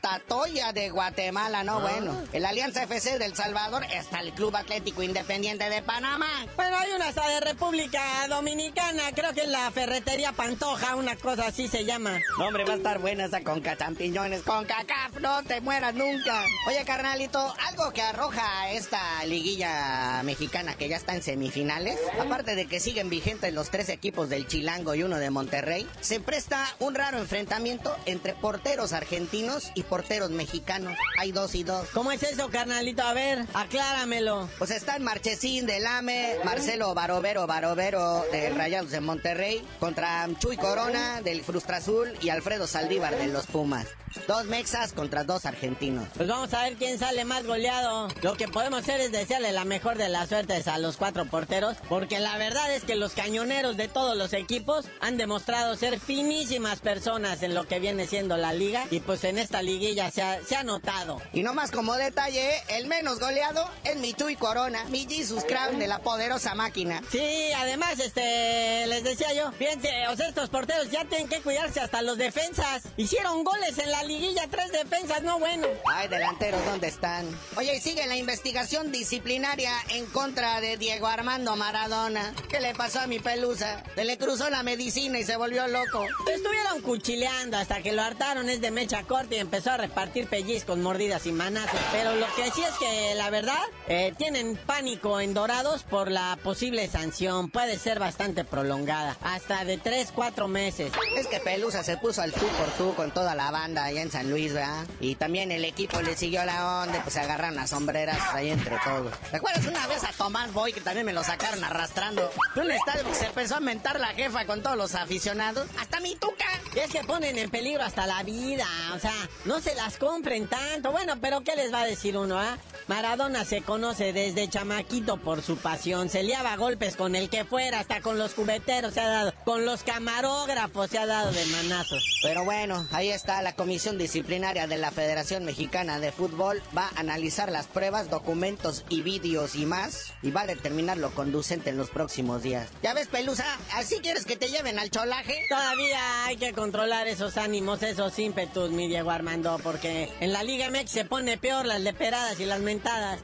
Guastatoya 0.07 0.73
de 0.73 0.91
Guatemala, 0.91 1.65
no, 1.65 1.81
bueno, 1.81 2.17
el 2.33 2.47
Alianza 2.47 2.85
FC 2.85 3.19
del 3.19 3.35
Salvador, 3.35 3.85
hasta 3.85 4.21
el 4.21 4.33
Club 4.35 4.55
Atlético 4.55 5.03
Independiente 5.03 5.69
de 5.69 5.83
Panamá. 5.83 6.29
Bueno, 6.55 6.77
hay 6.77 6.93
una 6.93 7.09
hasta 7.09 7.29
de 7.29 7.41
República 7.41 8.01
Dominicana, 8.29 9.03
creo 9.17 9.35
que 9.35 9.41
es 9.41 9.49
la 9.49 9.69
Ferretería 9.73 10.31
Pantoja, 10.31 10.95
una 10.95 11.17
cosa 11.17 11.49
así 11.49 11.67
se 11.67 11.85
llama. 11.85 12.21
No, 12.39 12.47
hombre, 12.47 12.65
va 12.65 12.75
a 12.75 12.77
estar 12.77 13.01
buena 13.01 13.25
esa 13.25 13.43
Conca 13.43 13.77
Champiñones, 13.77 14.43
Conca 14.43 14.85
Caf, 14.87 15.21
no 15.21 15.43
te 15.43 15.61
mueras 15.61 15.95
nunca. 15.95 16.45
Oye, 16.69 16.85
carnalito, 16.85 17.55
algo 17.67 17.93
que 17.93 18.03
arroja 18.03 18.71
esta 18.71 19.25
liguilla 19.25 20.23
mexicana 20.23 20.77
que 20.77 20.89
ya 20.89 20.99
está 20.99 21.17
en 21.17 21.23
semifinales, 21.23 21.99
aparte 22.21 22.55
de 22.55 22.67
que 22.67 22.79
siguen 22.79 23.11
vigentes 23.11 23.53
los 23.53 23.71
tres 23.71 23.89
equipos 23.89 24.29
del 24.29 24.47
Chilango 24.47 24.95
y 24.95 25.03
uno 25.03 25.19
de 25.19 25.31
Monterrey, 25.31 25.85
se 26.01 26.21
presta 26.21 26.65
un 26.79 26.95
raro 26.95 27.19
enfrentamiento 27.19 27.97
entre 28.07 28.35
porteros 28.35 28.93
argentinos 28.93 29.73
y 29.75 29.83
porteros 29.83 29.96
mexicanos. 30.31 30.97
Hay 31.19 31.33
dos 31.33 31.55
y 31.55 31.65
dos. 31.65 31.89
¿Cómo 31.93 32.13
es 32.13 32.23
eso, 32.23 32.49
carnalito? 32.51 33.03
A 33.03 33.13
ver, 33.13 33.45
acláramelo. 33.55 34.49
Pues 34.59 34.71
están 34.71 35.03
Marchesín 35.03 35.67
del 35.67 35.87
AME, 35.87 36.37
Marcelo 36.45 36.95
Barovero 36.95 37.47
Barovero 37.47 38.25
de 38.31 38.51
Rayados 38.51 38.91
de 38.91 39.01
Monterrey, 39.01 39.67
contra 39.81 40.29
Chuy 40.39 40.57
Corona 40.57 41.23
del 41.23 41.43
Frustra 41.43 41.79
Azul 41.79 42.13
y 42.21 42.29
Alfredo 42.29 42.67
Saldívar 42.67 43.17
de 43.17 43.29
los 43.29 43.47
Pumas. 43.47 43.87
Dos 44.27 44.47
mexas 44.47 44.93
contra 44.93 45.25
dos 45.25 45.45
argentinos. 45.47 46.09
Pues 46.17 46.29
vamos 46.29 46.53
a 46.55 46.63
ver 46.63 46.75
quién 46.77 46.99
sale 46.99 47.25
más 47.25 47.45
goleado. 47.45 48.09
Lo 48.23 48.35
que 48.35 48.49
podemos 48.49 48.81
hacer 48.81 49.01
es 49.01 49.13
desearle 49.13 49.53
la 49.53 49.65
mejor 49.65 49.99
de 49.99 50.09
las 50.09 50.29
suertes 50.29 50.69
a 50.69 50.79
los 50.79 50.97
cuatro 50.97 51.27
porteros, 51.27 51.77
porque 51.89 52.19
la 52.19 52.39
verdad 52.39 52.73
es 52.75 52.85
que 52.85 52.97
los 52.97 53.13
cañoneros 53.13 53.77
de 53.77 53.89
todos 53.89 54.17
los 54.17 54.33
equipos 54.33 54.87
han 55.01 55.17
demostrado 55.17 55.77
ser 55.77 56.01
finísimas 56.01 56.81
personas 56.81 57.43
en 57.43 57.55
lo 57.55 57.67
que 57.67 57.79
viene 57.79 58.07
siendo 58.07 58.37
la 58.37 58.53
liga 58.53 58.87
y 58.91 59.01
pues 59.01 59.25
en 59.25 59.39
esta 59.39 59.63
liguilla 59.79 60.11
se 60.11 60.23
ha, 60.23 60.43
se 60.43 60.57
ha 60.57 60.63
notado. 60.63 61.21
Y 61.33 61.43
nomás 61.43 61.71
como 61.71 61.95
detalle, 61.95 62.63
el 62.69 62.87
menos 62.87 63.21
goleado 63.21 63.69
es 63.85 63.97
mi 63.97 64.15
Chuy 64.15 64.37
Corona, 64.37 64.85
mi 64.85 65.07
Jesus 65.07 65.45
Crown 65.45 65.79
de 65.79 65.87
la 65.87 65.99
poderosa 65.99 66.55
máquina. 66.55 67.03
Sí, 67.11 67.53
además, 67.57 68.01
este, 68.01 68.87
les 68.87 69.05
decía 69.05 69.35
yo, 69.35 69.53
fíjense, 69.53 70.09
o 70.09 70.17
sea, 70.17 70.29
estos 70.29 70.49
porteros 70.49 70.91
ya 70.91 71.05
tienen 71.05 71.29
que 71.29 71.41
cuidarse 71.43 71.81
hasta 71.81 72.01
los 72.01 72.17
defensas. 72.17 72.85
Hicieron 72.97 73.45
goles 73.45 73.79
en 73.79 73.91
la 73.91 74.03
liguilla, 74.05 74.47
tres 74.51 74.73
defensas, 74.73 75.23
no 75.23 75.39
bueno. 75.39 75.67
Ay, 75.93 76.09
delanteros, 76.09 76.65
¿dónde 76.65 76.89
están? 76.89 77.27
Oye, 77.57 77.77
y 77.77 77.81
sigue 77.81 78.07
la 78.07 78.17
investigación 78.17 78.91
disciplinaria 78.91 79.73
en 79.91 80.07
contra 80.07 80.61
de 80.63 80.79
Diego 80.79 81.07
Armando 81.07 81.55
Maradona. 81.57 82.35
¿Qué 82.49 82.61
le 82.61 82.75
pasó 82.75 83.01
a 83.01 83.07
mi 83.07 83.19
pelusa? 83.19 83.85
Se 83.95 84.05
le 84.05 84.17
cruzó 84.17 84.49
la 84.49 84.63
medicina 84.63 85.19
y 85.19 85.25
se 85.25 85.37
volvió 85.37 85.67
loco. 85.69 86.07
Estuvieron 86.33 86.81
cuchileando 86.81 87.59
hasta 87.59 87.83
que 87.83 87.93
lo 87.93 88.03
hartaron, 88.03 88.49
es 88.49 88.61
de 88.63 88.71
mecha 88.71 89.03
corta 89.03 89.35
y 89.35 89.39
empezó 89.39 89.66
a 89.73 89.77
repartir 89.77 90.29
pellizcos, 90.29 90.79
mordidas 90.79 91.27
y 91.27 91.33
manazos. 91.33 91.81
Pero 91.93 92.15
lo 92.17 92.27
que 92.35 92.51
sí 92.51 92.63
es 92.63 92.75
que, 92.79 93.15
la 93.15 93.31
verdad, 93.31 93.63
eh, 93.89 94.15
tienen 94.17 94.57
pánico 94.57 95.21
en 95.21 95.35
Dorados 95.35 95.83
por 95.83 96.11
la 96.11 96.39
posible 96.43 96.89
sanción. 96.89 97.51
Puede 97.51 97.79
ser 97.79 97.99
bastante 97.99 98.45
prolongada, 98.45 99.17
hasta 99.23 99.65
de 99.65 99.79
3, 99.79 100.13
4 100.15 100.49
meses. 100.49 100.93
Es 101.17 101.27
que 101.27 101.41
Pelusa 101.41 101.83
se 101.83 101.97
puso 101.97 102.23
al 102.23 102.33
tú 102.33 102.47
por 102.47 102.69
tú 102.79 102.95
con 102.95 103.11
toda 103.13 103.35
la 103.35 103.51
banda 103.51 103.85
allá 103.85 104.03
en 104.03 104.11
San 104.11 104.31
Luis, 104.31 104.53
¿verdad? 104.53 104.87
Y 105.01 105.15
también 105.15 105.51
el 105.53 105.65
equipo 105.65 106.01
le 106.03 106.17
siguió 106.17 106.45
la 106.45 106.83
onda, 106.83 107.01
pues 107.03 107.15
se 107.15 107.21
agarraron 107.21 107.57
las 107.57 107.71
sombreras 107.71 108.19
ahí 108.33 108.51
entre 108.51 108.77
todos. 108.85 109.13
¿Te 109.31 109.37
acuerdas 109.37 109.67
una 109.67 109.87
vez 109.87 110.05
a 110.05 110.13
Tomás 110.13 110.53
Boy 110.53 110.73
que 110.73 110.81
también 110.81 111.07
me 111.07 111.13
lo 111.13 111.25
sacaron 111.25 111.63
arrastrando? 111.65 112.31
Un 112.55 112.71
estadio 112.71 113.05
que 113.05 113.15
se 113.15 113.27
empezó 113.27 113.57
a 113.57 113.61
mentar 113.61 114.01
la 114.01 114.09
jefa 114.09 114.45
con 114.47 114.63
todos 114.63 114.77
los 114.77 114.95
aficionados. 114.95 115.67
¡Hasta 115.79 116.01
mi 116.01 116.15
tuca! 116.17 116.47
Es 116.77 116.91
que 116.93 117.03
ponen 117.05 117.39
en 117.39 117.49
peligro 117.49 117.83
hasta 117.83 118.07
la 118.07 118.23
vida, 118.23 118.67
o 118.95 118.99
sea, 118.99 119.15
no 119.47 119.61
se 119.61 119.75
las 119.75 119.97
compren 119.97 120.47
tanto. 120.47 120.93
Bueno, 120.93 121.15
pero 121.21 121.41
¿qué 121.41 121.57
les 121.57 121.73
va 121.73 121.81
a 121.81 121.87
decir 121.87 122.19
uno, 122.19 122.39
ah? 122.39 122.59
Maradona 122.89 123.45
se 123.45 123.63
conoce 123.63 124.13
desde 124.13 124.49
chamaquito 124.49 125.17
por 125.17 125.43
su 125.43 125.57
pasión. 125.57 126.09
Se 126.09 126.23
liaba 126.23 126.57
golpes 126.57 126.95
con 126.95 127.17
el 127.17 127.29
que 127.29 127.45
fuera, 127.45 127.81
hasta 127.81 128.01
con 128.01 128.17
los 128.17 128.35
cubeteros 128.35 128.95
se 128.95 129.01
ha 129.01 129.09
dado. 129.09 129.35
Con 129.45 129.67
los 129.67 129.83
camarógrafos 129.83 130.91
se 130.91 130.99
ha 130.99 131.07
dado 131.07 131.33
de 131.33 131.45
manazos. 131.47 132.05
Pero 132.23 132.45
bueno, 132.45 132.87
ahí 132.93 133.11
está 133.11 133.43
la 133.43 133.57
comisión 133.57 133.99
disciplinaria 133.99 134.69
de 134.69 134.79
la 134.79 134.93
Federación 134.93 135.45
Mexicana 135.45 135.99
de 135.99 136.13
Fútbol. 136.13 136.63
Va 136.77 136.87
a 136.87 137.01
analizar 137.01 137.51
las 137.51 137.67
pruebas, 137.67 138.09
documentos 138.09 138.85
y 138.89 139.03
vídeos 139.03 139.57
y 139.57 139.67
más. 139.67 140.13
Y 140.23 140.31
va 140.31 140.43
a 140.43 140.47
determinar 140.47 140.97
lo 140.97 141.11
conducente 141.11 141.71
en 141.71 141.79
los 141.79 141.91
próximos 141.91 142.45
días. 142.45 142.69
¿Ya 142.85 142.95
ves, 142.95 143.09
Pelusa? 143.09 143.47
¿Así 143.75 143.99
quieres 143.99 144.25
que 144.25 144.37
te 144.37 144.49
lleven 144.49 144.79
al 144.79 144.91
cholaje? 144.91 145.35
Todavía 145.49 146.27
hay 146.27 146.37
que 146.37 146.53
controlar 146.53 147.09
esos 147.09 147.37
ánimos, 147.37 147.83
esos 147.83 148.17
ímpetus, 148.17 148.71
mi 148.71 148.87
Diego 148.87 149.11
Armando, 149.11 149.59
porque 149.65 150.09
en 150.21 150.33
la 150.33 150.45
Liga 150.45 150.71
MX 150.71 150.91
se 150.91 151.05
pone 151.05 151.37
peor 151.37 151.67
las 151.67 151.81
leperadas 151.81 152.39
y 152.39 152.45
las 152.45 152.61
mentadas. 152.77 153.21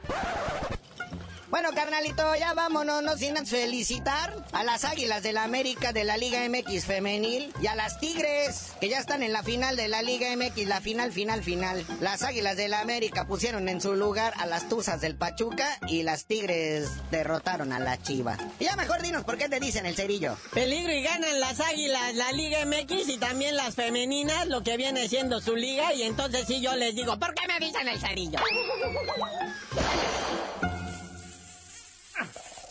Bueno, 1.53 1.69
carnalito, 1.75 2.35
ya 2.35 2.55
vámonos, 2.55 3.03
no 3.03 3.15
sin 3.15 3.35
felicitar 3.45 4.33
a 4.53 4.63
las 4.63 4.85
Águilas 4.85 5.21
de 5.21 5.33
la 5.33 5.43
América 5.43 5.93
de 5.93 6.03
la 6.03 6.17
Liga 6.17 6.39
MX 6.49 6.85
femenil 6.85 7.53
y 7.61 7.67
a 7.67 7.75
las 7.75 7.99
Tigres, 7.99 8.71
que 8.81 8.89
ya 8.89 8.97
están 8.97 9.21
en 9.21 9.31
la 9.31 9.43
final 9.43 9.75
de 9.75 9.87
la 9.87 10.01
Liga 10.01 10.35
MX, 10.35 10.65
la 10.65 10.81
final, 10.81 11.11
final, 11.11 11.43
final. 11.43 11.85
Las 12.01 12.23
Águilas 12.23 12.57
de 12.57 12.69
la 12.69 12.79
América 12.79 13.27
pusieron 13.27 13.69
en 13.69 13.81
su 13.81 13.93
lugar 13.93 14.33
a 14.37 14.47
las 14.47 14.67
Tuzas 14.67 14.99
del 14.99 15.15
Pachuca 15.15 15.77
y 15.87 16.01
las 16.01 16.25
Tigres 16.25 16.89
derrotaron 17.11 17.71
a 17.71 17.77
la 17.77 18.01
Chiva. 18.01 18.35
Y 18.59 18.63
ya 18.63 18.75
mejor 18.75 19.03
dinos 19.03 19.23
por 19.23 19.37
qué 19.37 19.47
te 19.47 19.59
dicen 19.59 19.85
el 19.85 19.95
cerillo. 19.95 20.35
Peligro 20.55 20.91
y 20.91 21.03
ganan 21.03 21.39
las 21.39 21.59
Águilas, 21.59 22.15
la 22.15 22.31
Liga 22.31 22.65
MX 22.65 23.09
y 23.09 23.19
también 23.19 23.55
las 23.55 23.75
femeninas, 23.75 24.47
lo 24.47 24.63
que 24.63 24.75
viene 24.75 25.07
siendo 25.07 25.39
su 25.39 25.55
liga, 25.55 25.93
y 25.93 26.01
entonces 26.01 26.45
sí 26.47 26.61
yo 26.61 26.75
les 26.75 26.95
digo, 26.95 27.19
¿por 27.19 27.35
qué 27.35 27.47
me 27.47 27.63
dicen 27.63 27.87
el 27.87 27.99
cerillo? 27.99 28.39